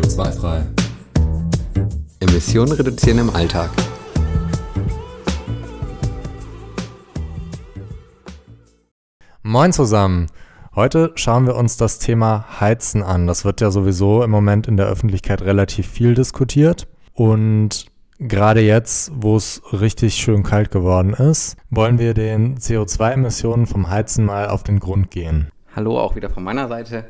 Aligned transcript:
CO2-frei. 0.00 0.62
Emissionen 2.20 2.72
reduzieren 2.72 3.18
im 3.18 3.30
Alltag. 3.30 3.70
Moin 9.42 9.72
zusammen. 9.72 10.28
Heute 10.74 11.12
schauen 11.16 11.46
wir 11.46 11.54
uns 11.54 11.76
das 11.76 11.98
Thema 11.98 12.46
Heizen 12.60 13.02
an. 13.02 13.26
Das 13.26 13.44
wird 13.44 13.60
ja 13.60 13.70
sowieso 13.70 14.22
im 14.22 14.30
Moment 14.30 14.66
in 14.66 14.78
der 14.78 14.86
Öffentlichkeit 14.86 15.42
relativ 15.42 15.86
viel 15.86 16.14
diskutiert. 16.14 16.88
Und 17.12 17.86
gerade 18.18 18.60
jetzt, 18.60 19.12
wo 19.14 19.36
es 19.36 19.60
richtig 19.72 20.14
schön 20.14 20.42
kalt 20.44 20.70
geworden 20.70 21.12
ist, 21.12 21.56
wollen 21.68 21.98
wir 21.98 22.14
den 22.14 22.56
CO2-Emissionen 22.56 23.66
vom 23.66 23.90
Heizen 23.90 24.24
mal 24.24 24.48
auf 24.48 24.62
den 24.62 24.80
Grund 24.80 25.10
gehen. 25.10 25.50
Hallo 25.76 25.98
auch 25.98 26.16
wieder 26.16 26.30
von 26.30 26.42
meiner 26.42 26.68
Seite. 26.68 27.04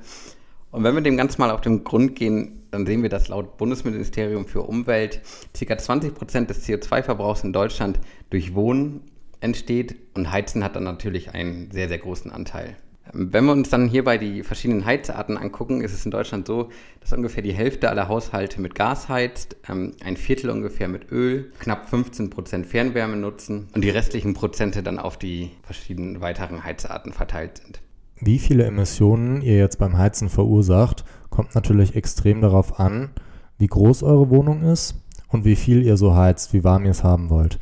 Und 0.71 0.85
wenn 0.85 0.95
wir 0.95 1.03
dem 1.03 1.17
Ganzen 1.17 1.41
mal 1.41 1.51
auf 1.51 1.61
den 1.61 1.85
Grund 1.85 2.15
gehen, 2.15 2.63
dann 2.71 2.87
sehen 2.87 3.03
wir, 3.03 3.09
dass 3.09 3.29
laut 3.29 3.57
Bundesministerium 3.57 4.47
für 4.47 4.63
Umwelt 4.63 5.21
ca. 5.59 5.79
20 5.79 6.15
Prozent 6.15 6.51
des 6.51 6.67
CO2-Verbrauchs 6.67 7.43
in 7.43 7.53
Deutschland 7.53 7.99
durch 8.31 8.55
Wohnen 8.55 9.03
entsteht 9.41 9.97
und 10.15 10.31
Heizen 10.31 10.63
hat 10.63 10.77
dann 10.77 10.85
natürlich 10.85 11.35
einen 11.35 11.71
sehr, 11.73 11.89
sehr 11.89 11.99
großen 11.99 12.31
Anteil. 12.31 12.77
Wenn 13.13 13.47
wir 13.47 13.53
uns 13.53 13.71
dann 13.71 13.89
hierbei 13.89 14.19
die 14.19 14.45
verschiedenen 14.45 14.85
Heizarten 14.85 15.37
angucken, 15.37 15.81
ist 15.81 15.93
es 15.93 16.05
in 16.05 16.13
Deutschland 16.13 16.47
so, 16.47 16.69
dass 17.01 17.13
ungefähr 17.13 17.43
die 17.43 17.53
Hälfte 17.53 17.91
aller 17.91 18.07
Haushalte 18.07 18.61
mit 18.61 18.77
Gas 18.77 19.09
heizt, 19.09 19.57
ähm, 19.69 19.97
ein 20.05 20.17
Viertel 20.17 20.51
ungefähr 20.51 20.87
mit 20.87 21.11
Öl, 21.11 21.51
knapp 21.59 21.89
15 21.89 22.31
Prozent 22.31 22.67
Fernwärme 22.67 23.17
nutzen 23.17 23.69
und 23.75 23.83
die 23.83 23.91
restlichen 23.91 24.35
Prozente 24.35 24.85
dann 24.85 25.01
auf 25.01 25.19
die 25.19 25.51
verschiedenen 25.63 26.21
weiteren 26.21 26.63
Heizarten 26.63 27.13
verteilt 27.13 27.59
sind. 27.59 27.81
Wie 28.21 28.39
viele 28.39 28.65
Emissionen 28.65 29.41
ihr 29.43 29.57
jetzt 29.57 29.79
beim 29.79 29.97
Heizen 29.97 30.29
verursacht, 30.29 31.05
kommt 31.31 31.55
natürlich 31.55 31.97
extrem 31.97 32.41
darauf 32.41 32.79
an, 32.79 33.11
wie 33.59 33.67
groß 33.67 34.03
eure 34.03 34.31
Wohnung 34.31 34.63
ist 34.63 34.97
und 35.29 35.45
wie 35.45 35.57
viel 35.57 35.83
ihr 35.83 35.97
so 35.97 36.15
heizt, 36.15 36.53
wie 36.53 36.65
warm 36.65 36.85
ihr 36.85 36.91
es 36.91 37.05
haben 37.05 37.31
wollt. 37.31 37.59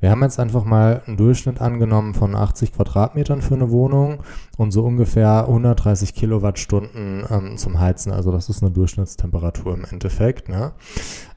Wir 0.00 0.10
haben 0.10 0.22
jetzt 0.22 0.40
einfach 0.40 0.64
mal 0.64 1.02
einen 1.06 1.18
Durchschnitt 1.18 1.60
angenommen 1.60 2.14
von 2.14 2.34
80 2.34 2.72
Quadratmetern 2.72 3.42
für 3.42 3.54
eine 3.54 3.70
Wohnung 3.70 4.22
und 4.56 4.70
so 4.70 4.82
ungefähr 4.82 5.42
130 5.46 6.14
Kilowattstunden 6.14 7.24
ähm, 7.30 7.56
zum 7.58 7.78
Heizen. 7.78 8.10
Also 8.10 8.32
das 8.32 8.48
ist 8.48 8.62
eine 8.62 8.72
Durchschnittstemperatur 8.72 9.74
im 9.74 9.84
Endeffekt. 9.84 10.48
Ne? 10.48 10.72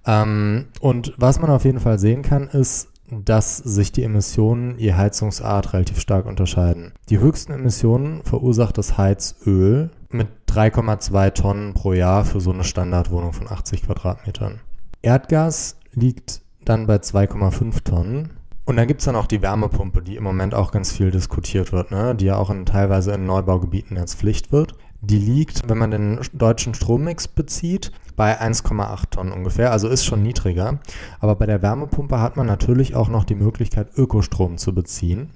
Ähm, 0.05 0.65
und 0.79 1.13
was 1.17 1.41
man 1.41 1.49
auf 1.49 1.65
jeden 1.65 1.81
Fall 1.81 1.99
sehen 1.99 2.21
kann, 2.21 2.47
ist, 2.47 2.92
dass 3.23 3.57
sich 3.57 3.91
die 3.91 4.03
Emissionen 4.03 4.77
je 4.79 4.93
Heizungsart 4.93 5.73
relativ 5.73 5.99
stark 5.99 6.25
unterscheiden. 6.25 6.93
Die 7.09 7.19
höchsten 7.19 7.53
Emissionen 7.53 8.23
verursacht 8.23 8.77
das 8.77 8.97
Heizöl 8.97 9.91
mit 10.09 10.27
3,2 10.49 11.33
Tonnen 11.33 11.73
pro 11.73 11.93
Jahr 11.93 12.25
für 12.25 12.41
so 12.41 12.51
eine 12.51 12.63
Standardwohnung 12.63 13.33
von 13.33 13.47
80 13.47 13.83
Quadratmetern. 13.83 14.59
Erdgas 15.01 15.77
liegt 15.93 16.41
dann 16.65 16.87
bei 16.87 16.95
2,5 16.95 17.83
Tonnen. 17.83 18.31
Und 18.65 18.77
dann 18.77 18.87
gibt 18.87 19.01
es 19.01 19.05
dann 19.05 19.17
auch 19.17 19.27
die 19.27 19.41
Wärmepumpe, 19.41 20.01
die 20.01 20.15
im 20.15 20.23
Moment 20.23 20.55
auch 20.55 20.71
ganz 20.71 20.91
viel 20.91 21.11
diskutiert 21.11 21.73
wird, 21.73 21.91
ne? 21.91 22.15
die 22.15 22.25
ja 22.25 22.37
auch 22.37 22.49
in, 22.49 22.65
teilweise 22.65 23.11
in 23.11 23.25
Neubaugebieten 23.25 23.97
als 23.97 24.15
Pflicht 24.15 24.51
wird. 24.53 24.75
Die 25.05 25.17
liegt, 25.17 25.67
wenn 25.67 25.77
man 25.77 25.91
den 25.91 26.21
deutschen 26.31 26.73
Strommix 26.73 27.27
bezieht, 27.27 27.91
bei 28.15 28.39
1,8 28.39 29.09
Tonnen 29.09 29.33
ungefähr, 29.33 29.73
also 29.73 29.89
ist 29.89 30.05
schon 30.05 30.23
niedriger. 30.23 30.79
Aber 31.19 31.35
bei 31.35 31.45
der 31.45 31.61
Wärmepumpe 31.61 32.21
hat 32.21 32.37
man 32.37 32.47
natürlich 32.47 32.95
auch 32.95 33.09
noch 33.09 33.25
die 33.25 33.35
Möglichkeit, 33.35 33.89
Ökostrom 33.97 34.57
zu 34.57 34.73
beziehen. 34.73 35.31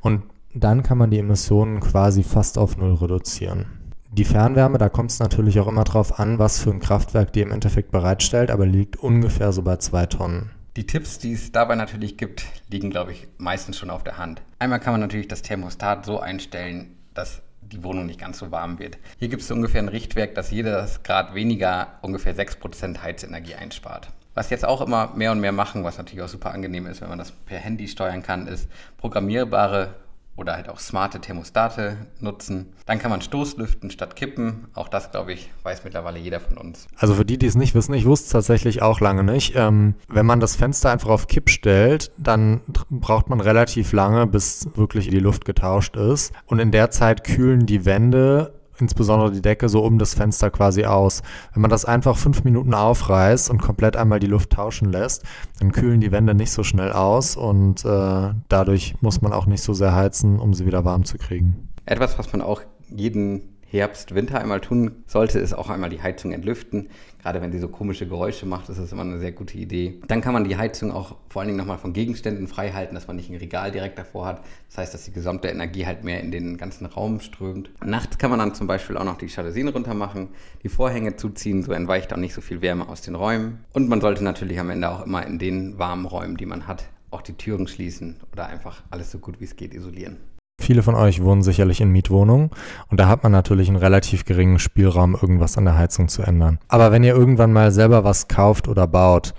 Und 0.00 0.22
dann 0.54 0.82
kann 0.82 0.96
man 0.96 1.10
die 1.10 1.18
Emissionen 1.18 1.80
quasi 1.80 2.22
fast 2.22 2.56
auf 2.56 2.78
Null 2.78 2.94
reduzieren. 2.94 3.66
Die 4.10 4.24
Fernwärme, 4.24 4.78
da 4.78 4.88
kommt 4.88 5.10
es 5.10 5.18
natürlich 5.18 5.60
auch 5.60 5.66
immer 5.66 5.84
drauf 5.84 6.18
an, 6.18 6.38
was 6.38 6.58
für 6.58 6.70
ein 6.70 6.80
Kraftwerk 6.80 7.32
die 7.34 7.42
im 7.42 7.50
Endeffekt 7.50 7.90
bereitstellt, 7.90 8.50
aber 8.50 8.64
liegt 8.64 8.96
ungefähr 8.96 9.52
so 9.52 9.60
bei 9.60 9.76
2 9.76 10.06
Tonnen. 10.06 10.50
Die 10.76 10.86
Tipps, 10.86 11.18
die 11.18 11.32
es 11.32 11.52
dabei 11.52 11.74
natürlich 11.74 12.16
gibt, 12.16 12.46
liegen, 12.70 12.88
glaube 12.88 13.12
ich, 13.12 13.28
meistens 13.36 13.76
schon 13.76 13.90
auf 13.90 14.02
der 14.02 14.16
Hand. 14.16 14.40
Einmal 14.58 14.80
kann 14.80 14.94
man 14.94 15.00
natürlich 15.00 15.28
das 15.28 15.42
Thermostat 15.42 16.06
so 16.06 16.20
einstellen, 16.20 16.96
dass 17.12 17.42
die 17.72 17.82
Wohnung 17.82 18.06
nicht 18.06 18.20
ganz 18.20 18.38
so 18.38 18.50
warm 18.50 18.78
wird. 18.78 18.98
Hier 19.18 19.28
gibt 19.28 19.42
es 19.42 19.50
ungefähr 19.50 19.82
ein 19.82 19.88
Richtwerk, 19.88 20.34
dass 20.34 20.50
jedes 20.50 21.02
Grad 21.02 21.34
weniger 21.34 21.98
ungefähr 22.02 22.34
6% 22.34 23.02
Heizenergie 23.02 23.54
einspart. 23.54 24.08
Was 24.34 24.50
jetzt 24.50 24.64
auch 24.64 24.80
immer 24.80 25.12
mehr 25.14 25.30
und 25.32 25.40
mehr 25.40 25.52
machen, 25.52 25.84
was 25.84 25.96
natürlich 25.96 26.22
auch 26.22 26.28
super 26.28 26.50
angenehm 26.50 26.86
ist, 26.86 27.00
wenn 27.00 27.08
man 27.08 27.18
das 27.18 27.30
per 27.30 27.58
Handy 27.58 27.86
steuern 27.86 28.22
kann, 28.22 28.48
ist 28.48 28.68
programmierbare 28.98 29.94
oder 30.36 30.54
halt 30.54 30.68
auch 30.68 30.78
smarte 30.78 31.20
Thermostate 31.20 31.96
nutzen. 32.20 32.72
Dann 32.86 32.98
kann 32.98 33.10
man 33.10 33.22
Stoßlüften 33.22 33.90
statt 33.90 34.16
Kippen. 34.16 34.66
Auch 34.74 34.88
das, 34.88 35.10
glaube 35.10 35.32
ich, 35.32 35.50
weiß 35.62 35.84
mittlerweile 35.84 36.18
jeder 36.18 36.40
von 36.40 36.58
uns. 36.58 36.86
Also 36.96 37.14
für 37.14 37.24
die, 37.24 37.38
die 37.38 37.46
es 37.46 37.54
nicht 37.54 37.74
wissen, 37.74 37.94
ich 37.94 38.04
wusste 38.04 38.26
es 38.26 38.32
tatsächlich 38.32 38.82
auch 38.82 39.00
lange 39.00 39.22
nicht. 39.22 39.54
Ähm, 39.56 39.94
wenn 40.08 40.26
man 40.26 40.40
das 40.40 40.56
Fenster 40.56 40.90
einfach 40.90 41.10
auf 41.10 41.28
Kipp 41.28 41.50
stellt, 41.50 42.10
dann 42.16 42.60
braucht 42.90 43.28
man 43.28 43.40
relativ 43.40 43.92
lange, 43.92 44.26
bis 44.26 44.68
wirklich 44.74 45.08
die 45.08 45.20
Luft 45.20 45.44
getauscht 45.44 45.96
ist. 45.96 46.32
Und 46.46 46.58
in 46.58 46.72
der 46.72 46.90
Zeit 46.90 47.24
kühlen 47.24 47.66
die 47.66 47.84
Wände 47.84 48.52
insbesondere 48.78 49.32
die 49.32 49.42
Decke 49.42 49.68
so 49.68 49.84
um 49.84 49.98
das 49.98 50.14
Fenster 50.14 50.50
quasi 50.50 50.84
aus. 50.84 51.22
Wenn 51.52 51.62
man 51.62 51.70
das 51.70 51.84
einfach 51.84 52.16
fünf 52.16 52.44
Minuten 52.44 52.74
aufreißt 52.74 53.50
und 53.50 53.60
komplett 53.60 53.96
einmal 53.96 54.20
die 54.20 54.26
Luft 54.26 54.50
tauschen 54.50 54.90
lässt, 54.90 55.24
dann 55.60 55.72
kühlen 55.72 56.00
die 56.00 56.12
Wände 56.12 56.34
nicht 56.34 56.50
so 56.50 56.62
schnell 56.62 56.92
aus 56.92 57.36
und 57.36 57.84
äh, 57.84 58.34
dadurch 58.48 58.94
muss 59.00 59.22
man 59.22 59.32
auch 59.32 59.46
nicht 59.46 59.62
so 59.62 59.72
sehr 59.72 59.94
heizen, 59.94 60.38
um 60.38 60.54
sie 60.54 60.66
wieder 60.66 60.84
warm 60.84 61.04
zu 61.04 61.18
kriegen. 61.18 61.68
Etwas, 61.86 62.18
was 62.18 62.32
man 62.32 62.40
auch 62.40 62.62
jeden 62.90 63.53
Herbst, 63.74 64.14
Winter 64.14 64.40
einmal 64.40 64.60
tun 64.60 65.02
sollte, 65.08 65.40
ist 65.40 65.52
auch 65.52 65.68
einmal 65.68 65.90
die 65.90 66.00
Heizung 66.00 66.30
entlüften. 66.30 66.90
Gerade 67.20 67.42
wenn 67.42 67.50
sie 67.50 67.58
so 67.58 67.66
komische 67.66 68.06
Geräusche 68.06 68.46
macht, 68.46 68.68
ist 68.68 68.78
das 68.78 68.92
immer 68.92 69.02
eine 69.02 69.18
sehr 69.18 69.32
gute 69.32 69.58
Idee. 69.58 70.00
Dann 70.06 70.20
kann 70.20 70.32
man 70.32 70.44
die 70.44 70.56
Heizung 70.56 70.92
auch 70.92 71.16
vor 71.28 71.40
allen 71.40 71.48
Dingen 71.48 71.58
nochmal 71.58 71.78
von 71.78 71.92
Gegenständen 71.92 72.46
frei 72.46 72.70
halten, 72.70 72.94
dass 72.94 73.08
man 73.08 73.16
nicht 73.16 73.30
ein 73.30 73.36
Regal 73.36 73.72
direkt 73.72 73.98
davor 73.98 74.26
hat. 74.26 74.44
Das 74.68 74.78
heißt, 74.78 74.94
dass 74.94 75.06
die 75.06 75.10
gesamte 75.10 75.48
Energie 75.48 75.86
halt 75.86 76.04
mehr 76.04 76.20
in 76.20 76.30
den 76.30 76.56
ganzen 76.56 76.86
Raum 76.86 77.18
strömt. 77.18 77.70
Nachts 77.84 78.16
kann 78.18 78.30
man 78.30 78.38
dann 78.38 78.54
zum 78.54 78.68
Beispiel 78.68 78.96
auch 78.96 79.04
noch 79.04 79.18
die 79.18 79.26
Jalousien 79.26 79.66
runter 79.66 79.94
machen, 79.94 80.28
die 80.62 80.68
Vorhänge 80.68 81.16
zuziehen, 81.16 81.64
so 81.64 81.72
entweicht 81.72 82.12
auch 82.12 82.18
nicht 82.18 82.34
so 82.34 82.42
viel 82.42 82.62
Wärme 82.62 82.88
aus 82.88 83.00
den 83.00 83.16
Räumen. 83.16 83.64
Und 83.72 83.88
man 83.88 84.00
sollte 84.00 84.22
natürlich 84.22 84.60
am 84.60 84.70
Ende 84.70 84.88
auch 84.88 85.04
immer 85.04 85.26
in 85.26 85.40
den 85.40 85.80
warmen 85.80 86.06
Räumen, 86.06 86.36
die 86.36 86.46
man 86.46 86.68
hat, 86.68 86.84
auch 87.10 87.22
die 87.22 87.34
Türen 87.34 87.66
schließen 87.66 88.20
oder 88.32 88.46
einfach 88.46 88.84
alles 88.90 89.10
so 89.10 89.18
gut 89.18 89.40
wie 89.40 89.44
es 89.44 89.56
geht 89.56 89.74
isolieren. 89.74 90.18
Viele 90.60 90.82
von 90.82 90.94
euch 90.94 91.22
wohnen 91.22 91.42
sicherlich 91.42 91.80
in 91.80 91.90
Mietwohnungen 91.90 92.50
und 92.88 93.00
da 93.00 93.08
hat 93.08 93.22
man 93.22 93.32
natürlich 93.32 93.68
einen 93.68 93.76
relativ 93.76 94.24
geringen 94.24 94.58
Spielraum, 94.58 95.14
irgendwas 95.14 95.58
an 95.58 95.64
der 95.64 95.76
Heizung 95.76 96.08
zu 96.08 96.22
ändern. 96.22 96.58
Aber 96.68 96.92
wenn 96.92 97.04
ihr 97.04 97.14
irgendwann 97.14 97.52
mal 97.52 97.72
selber 97.72 98.04
was 98.04 98.28
kauft 98.28 98.68
oder 98.68 98.86
baut, 98.86 99.34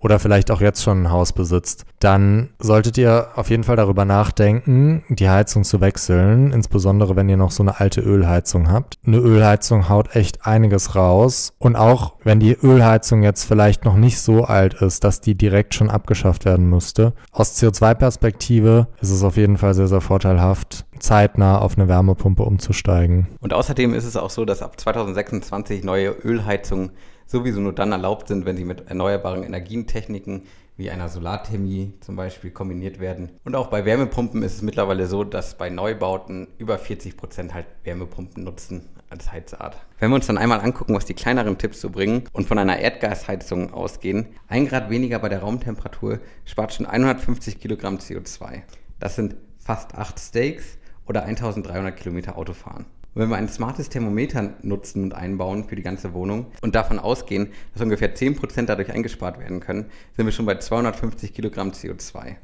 oder 0.00 0.18
vielleicht 0.18 0.50
auch 0.50 0.60
jetzt 0.60 0.82
schon 0.82 1.02
ein 1.02 1.10
Haus 1.10 1.32
besitzt, 1.32 1.84
dann 2.00 2.50
solltet 2.58 2.98
ihr 2.98 3.28
auf 3.34 3.50
jeden 3.50 3.64
Fall 3.64 3.76
darüber 3.76 4.04
nachdenken, 4.04 5.02
die 5.08 5.28
Heizung 5.28 5.64
zu 5.64 5.80
wechseln, 5.80 6.52
insbesondere 6.52 7.16
wenn 7.16 7.28
ihr 7.28 7.36
noch 7.36 7.50
so 7.50 7.62
eine 7.62 7.80
alte 7.80 8.00
Ölheizung 8.00 8.70
habt. 8.70 8.98
Eine 9.04 9.18
Ölheizung 9.18 9.88
haut 9.88 10.14
echt 10.14 10.46
einiges 10.46 10.94
raus 10.94 11.52
und 11.58 11.76
auch 11.76 12.14
wenn 12.22 12.40
die 12.40 12.52
Ölheizung 12.52 13.22
jetzt 13.22 13.44
vielleicht 13.44 13.84
noch 13.84 13.96
nicht 13.96 14.20
so 14.20 14.44
alt 14.44 14.74
ist, 14.74 15.04
dass 15.04 15.20
die 15.20 15.34
direkt 15.34 15.74
schon 15.74 15.90
abgeschafft 15.90 16.44
werden 16.44 16.68
müsste. 16.70 17.12
Aus 17.32 17.56
CO2-Perspektive 17.60 18.88
ist 19.00 19.10
es 19.10 19.22
auf 19.22 19.36
jeden 19.36 19.58
Fall 19.58 19.74
sehr, 19.74 19.88
sehr 19.88 20.00
vorteilhaft, 20.00 20.84
zeitnah 20.98 21.58
auf 21.58 21.76
eine 21.76 21.88
Wärmepumpe 21.88 22.42
umzusteigen. 22.42 23.28
Und 23.40 23.52
außerdem 23.52 23.94
ist 23.94 24.04
es 24.04 24.16
auch 24.16 24.30
so, 24.30 24.44
dass 24.44 24.62
ab 24.62 24.78
2026 24.78 25.84
neue 25.84 26.10
Ölheizungen 26.10 26.92
sowieso 27.28 27.60
nur 27.60 27.74
dann 27.74 27.92
erlaubt 27.92 28.26
sind, 28.26 28.44
wenn 28.44 28.56
sie 28.56 28.64
mit 28.64 28.88
erneuerbaren 28.88 29.44
Energientechniken 29.44 30.42
wie 30.76 30.90
einer 30.90 31.08
Solarthermie 31.08 31.92
zum 32.00 32.16
Beispiel 32.16 32.50
kombiniert 32.50 33.00
werden. 33.00 33.30
Und 33.44 33.54
auch 33.56 33.66
bei 33.66 33.84
Wärmepumpen 33.84 34.42
ist 34.42 34.54
es 34.54 34.62
mittlerweile 34.62 35.06
so, 35.06 35.24
dass 35.24 35.58
bei 35.58 35.70
Neubauten 35.70 36.48
über 36.56 36.78
40 36.78 37.16
Prozent 37.16 37.52
halt 37.52 37.66
Wärmepumpen 37.84 38.44
nutzen 38.44 38.88
als 39.10 39.30
Heizart. 39.30 39.76
Wenn 39.98 40.10
wir 40.10 40.16
uns 40.16 40.26
dann 40.26 40.38
einmal 40.38 40.60
angucken, 40.60 40.94
was 40.94 41.04
die 41.04 41.14
kleineren 41.14 41.58
Tipps 41.58 41.80
so 41.80 41.90
bringen 41.90 42.24
und 42.32 42.46
von 42.46 42.58
einer 42.58 42.78
Erdgasheizung 42.78 43.72
ausgehen, 43.74 44.26
ein 44.46 44.68
Grad 44.68 44.88
weniger 44.88 45.18
bei 45.18 45.28
der 45.28 45.40
Raumtemperatur 45.40 46.20
spart 46.44 46.74
schon 46.74 46.86
150 46.86 47.58
Kilogramm 47.58 47.96
CO2. 47.96 48.62
Das 49.00 49.16
sind 49.16 49.36
fast 49.58 49.94
acht 49.94 50.18
Steaks 50.20 50.78
oder 51.06 51.24
1300 51.24 51.96
Kilometer 51.96 52.38
Autofahren. 52.38 52.86
Und 53.18 53.24
wenn 53.24 53.30
wir 53.30 53.36
ein 53.36 53.48
smartes 53.48 53.88
Thermometer 53.88 54.50
nutzen 54.62 55.02
und 55.02 55.12
einbauen 55.12 55.64
für 55.64 55.74
die 55.74 55.82
ganze 55.82 56.14
Wohnung 56.14 56.46
und 56.62 56.76
davon 56.76 57.00
ausgehen, 57.00 57.48
dass 57.72 57.82
ungefähr 57.82 58.14
10% 58.14 58.66
dadurch 58.66 58.92
eingespart 58.92 59.40
werden 59.40 59.58
können, 59.58 59.86
sind 60.16 60.24
wir 60.24 60.30
schon 60.30 60.46
bei 60.46 60.54
250 60.54 61.34
Kilogramm 61.34 61.70
CO2. 61.70 62.36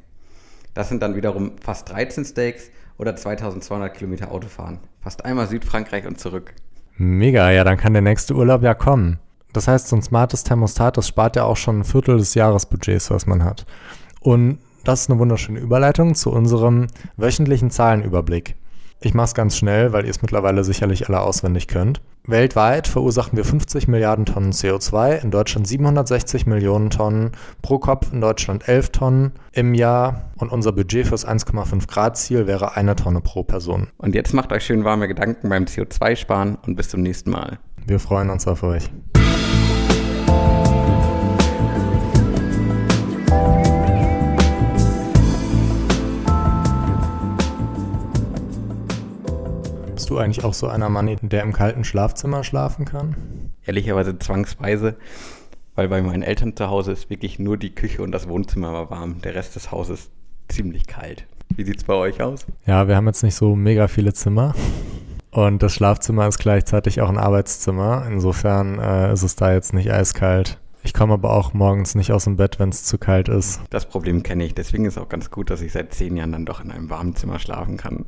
Das 0.73 0.89
sind 0.89 1.01
dann 1.01 1.15
wiederum 1.15 1.53
fast 1.61 1.89
13 1.93 2.25
Steaks 2.25 2.71
oder 2.97 3.15
2200 3.15 3.93
Kilometer 3.93 4.33
Autofahren. 4.33 4.79
Fast 4.99 5.23
einmal 5.23 5.47
Südfrankreich 5.47 6.05
und 6.05 6.19
zurück. 6.19 6.53
Mega, 6.97 7.51
ja, 7.51 7.63
dann 7.63 7.77
kann 7.77 7.93
der 7.93 8.01
nächste 8.01 8.35
Urlaub 8.35 8.61
ja 8.61 8.73
kommen. 8.73 9.19
Das 9.53 9.69
heißt, 9.69 9.87
so 9.87 9.95
ein 9.95 10.01
smartes 10.01 10.43
Thermostat, 10.43 10.97
das 10.97 11.07
spart 11.07 11.37
ja 11.37 11.45
auch 11.45 11.55
schon 11.55 11.79
ein 11.79 11.83
Viertel 11.85 12.17
des 12.17 12.33
Jahresbudgets, 12.33 13.11
was 13.11 13.27
man 13.27 13.45
hat. 13.45 13.65
Und 14.19 14.59
das 14.83 15.03
ist 15.03 15.09
eine 15.09 15.19
wunderschöne 15.19 15.59
Überleitung 15.59 16.15
zu 16.15 16.33
unserem 16.33 16.87
wöchentlichen 17.15 17.71
Zahlenüberblick. 17.71 18.57
Ich 18.99 19.13
mache 19.13 19.25
es 19.25 19.33
ganz 19.33 19.57
schnell, 19.57 19.93
weil 19.93 20.05
ihr 20.05 20.09
es 20.09 20.21
mittlerweile 20.21 20.63
sicherlich 20.63 21.07
alle 21.07 21.21
auswendig 21.21 21.67
könnt. 21.67 22.01
Weltweit 22.27 22.87
verursachen 22.87 23.37
wir 23.37 23.45
50 23.45 23.87
Milliarden 23.87 24.25
Tonnen 24.25 24.51
CO2, 24.51 25.21
in 25.21 25.29
Deutschland 25.29 25.67
760 25.67 26.47
Millionen 26.47 26.89
Tonnen, 26.89 27.33
pro 27.61 27.77
Kopf 27.77 28.11
in 28.11 28.21
Deutschland 28.21 28.67
11 28.67 28.89
Tonnen 28.89 29.31
im 29.51 29.75
Jahr 29.75 30.31
und 30.37 30.51
unser 30.51 30.71
Budget 30.71 31.07
fürs 31.07 31.27
1,5 31.27 31.87
Grad 31.87 32.17
Ziel 32.17 32.47
wäre 32.47 32.75
eine 32.75 32.95
Tonne 32.95 33.21
pro 33.21 33.43
Person. 33.43 33.89
Und 33.97 34.15
jetzt 34.15 34.33
macht 34.33 34.51
euch 34.51 34.65
schön 34.65 34.83
warme 34.83 35.07
Gedanken 35.07 35.49
beim 35.49 35.65
CO2-Sparen 35.65 36.57
und 36.65 36.75
bis 36.75 36.89
zum 36.89 37.01
nächsten 37.01 37.29
Mal. 37.29 37.59
Wir 37.85 37.99
freuen 37.99 38.31
uns 38.31 38.47
auf 38.47 38.63
euch. 38.63 38.89
Du 50.15 50.21
eigentlich 50.21 50.43
auch 50.43 50.53
so 50.53 50.67
einer 50.67 50.89
Mann, 50.89 51.17
der 51.21 51.43
im 51.43 51.53
kalten 51.53 51.83
Schlafzimmer 51.83 52.43
schlafen 52.43 52.85
kann? 52.85 53.15
Ehrlicherweise 53.65 54.17
zwangsweise, 54.17 54.95
weil 55.75 55.89
bei 55.89 56.01
meinen 56.01 56.23
Eltern 56.23 56.55
zu 56.55 56.69
Hause 56.69 56.93
ist 56.93 57.09
wirklich 57.09 57.37
nur 57.37 57.57
die 57.57 57.75
Küche 57.75 58.01
und 58.01 58.11
das 58.11 58.27
Wohnzimmer 58.27 58.71
war 58.71 58.89
warm. 58.89 59.21
Der 59.21 59.35
Rest 59.35 59.55
des 59.55 59.71
Hauses 59.71 60.09
ziemlich 60.47 60.87
kalt. 60.87 61.27
Wie 61.55 61.65
sieht 61.65 61.77
es 61.77 61.83
bei 61.83 61.93
euch 61.93 62.21
aus? 62.21 62.45
Ja, 62.65 62.87
wir 62.87 62.95
haben 62.95 63.07
jetzt 63.07 63.23
nicht 63.23 63.35
so 63.35 63.55
mega 63.55 63.87
viele 63.87 64.13
Zimmer. 64.13 64.55
Und 65.31 65.61
das 65.61 65.73
Schlafzimmer 65.73 66.27
ist 66.27 66.39
gleichzeitig 66.39 67.01
auch 67.01 67.09
ein 67.09 67.17
Arbeitszimmer. 67.17 68.07
Insofern 68.09 68.79
äh, 68.79 69.11
ist 69.11 69.23
es 69.23 69.35
da 69.35 69.53
jetzt 69.53 69.73
nicht 69.73 69.91
eiskalt. 69.91 70.59
Ich 70.81 70.93
komme 70.93 71.13
aber 71.13 71.33
auch 71.33 71.53
morgens 71.53 71.95
nicht 71.95 72.11
aus 72.11 72.23
dem 72.23 72.37
Bett, 72.37 72.59
wenn 72.59 72.69
es 72.69 72.83
zu 72.83 72.97
kalt 72.97 73.27
ist. 73.27 73.59
Das 73.69 73.89
Problem 73.89 74.23
kenne 74.23 74.45
ich. 74.45 74.53
Deswegen 74.53 74.85
ist 74.85 74.95
es 74.95 75.03
auch 75.03 75.09
ganz 75.09 75.31
gut, 75.31 75.49
dass 75.49 75.61
ich 75.61 75.73
seit 75.73 75.93
zehn 75.93 76.15
Jahren 76.15 76.31
dann 76.31 76.45
doch 76.45 76.63
in 76.63 76.71
einem 76.71 76.89
warmen 76.89 77.15
Zimmer 77.15 77.39
schlafen 77.39 77.75
kann. 77.75 78.05